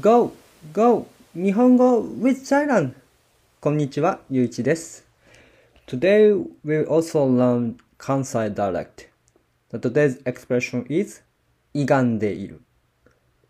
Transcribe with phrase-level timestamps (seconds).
[0.00, 0.32] Go!
[0.72, 1.08] Go!
[1.34, 2.94] 日本語 with Thailand!
[3.60, 5.04] こんにちは、ゆういちです。
[5.86, 9.08] Today we'll also learn Kansai dialect.
[9.70, 11.22] The today's expression is
[11.74, 12.62] 歪んでいる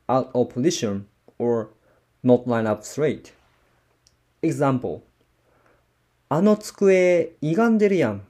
[0.09, 1.05] out of position
[1.39, 1.69] or
[2.25, 3.33] not line up straight.
[4.43, 5.03] Example
[6.31, 8.23] あの机歪んでるやん。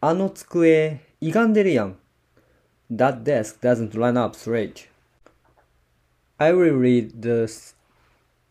[0.00, 1.96] あの机歪んでるやん。
[2.90, 4.88] That desk doesn't line up straight.
[6.39, 7.73] I will read the s-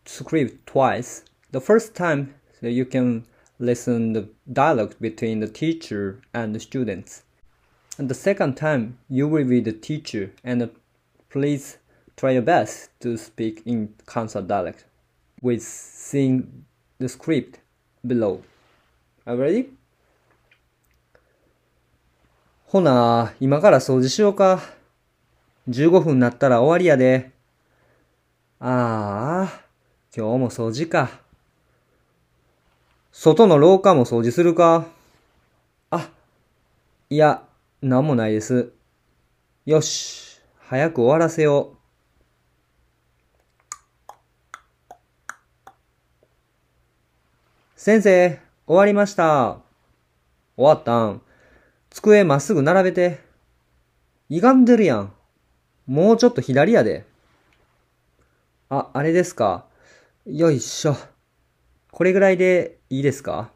[0.05, 1.23] script twice.
[1.51, 3.25] The first time, so you can
[3.59, 7.23] listen the dialogue between the teacher and the students.
[7.97, 10.69] And the second time, you will be the teacher and
[11.29, 11.77] please
[12.17, 14.85] try your best to speak in Kansai dialect
[15.41, 16.65] with seeing
[16.99, 17.59] the script
[18.05, 18.41] below.
[19.25, 19.69] Are you ready?
[22.65, 24.59] ほな、今から掃除しようか。
[25.69, 27.31] 15分なったら終わりやで。
[28.60, 29.60] ああ、
[30.12, 31.20] 今日も掃除か。
[33.12, 34.86] 外の廊下も掃除するか。
[35.90, 36.10] あ、
[37.08, 37.44] いや、
[37.80, 38.72] なんもないです。
[39.64, 41.78] よし、早く終わらせよう。
[47.76, 49.58] 先生、終わりました。
[50.56, 51.22] 終わったん。
[51.90, 53.20] 机まっすぐ並べて。
[54.30, 55.12] 歪んでるやん。
[55.86, 57.06] もうちょっと左やで。
[58.70, 59.64] あ、あれですか？
[60.26, 60.94] よいしょ。
[61.90, 63.50] これぐらいでいいですか？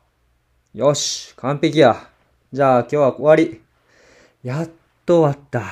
[0.72, 2.08] よし、完璧や。
[2.50, 3.60] じゃあ今日は終わり。
[4.42, 4.70] やっ
[5.04, 5.62] と終わった。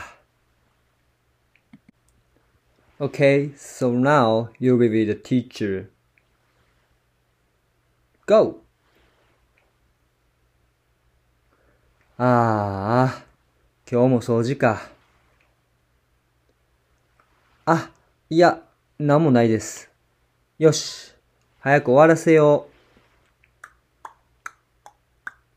[2.99, 5.89] Okay, so now you will be the teacher.
[8.27, 8.61] Go!
[12.19, 13.25] ああ、
[13.91, 14.83] 今日も掃除か。
[17.65, 17.91] あ、
[18.29, 18.63] いや、
[19.01, 19.91] なんもないです。
[20.59, 21.15] よし、
[21.61, 22.69] 早く終わらせよ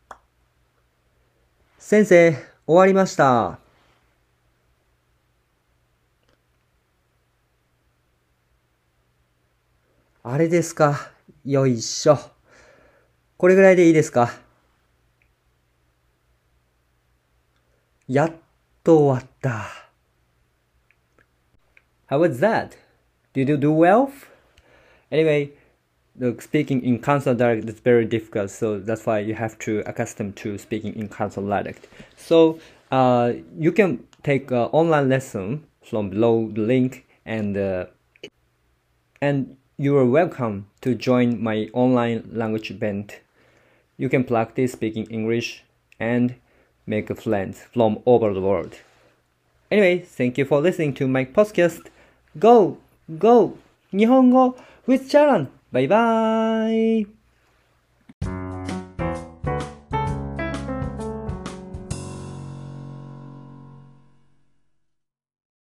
[0.10, 0.14] う。
[1.78, 3.60] 先生、終わりました。
[10.24, 11.12] あれですか。
[11.44, 12.18] よいしょ。
[13.36, 14.32] これぐらいでいいですか。
[18.08, 18.32] やっ
[18.86, 19.68] と終わった。
[22.08, 22.83] How was that?
[23.34, 24.12] Did you do well?
[25.12, 25.52] Anyway,
[26.16, 30.34] the speaking in Kansai dialect is very difficult, so that's why you have to accustom
[30.34, 31.88] to speaking in Kansai dialect.
[32.16, 32.60] So
[32.92, 37.86] uh, you can take an online lesson from below the link, and uh,
[39.20, 43.22] and you are welcome to join my online language event.
[43.98, 45.64] You can practice speaking English
[46.00, 46.36] and
[46.86, 48.76] make friends from over the world.
[49.72, 51.88] Anyway, thank you for listening to my podcast.
[52.38, 52.78] Go,
[53.10, 53.58] go,
[53.92, 54.56] 日本語
[54.88, 55.48] with challenge!
[55.72, 57.08] バイバーイ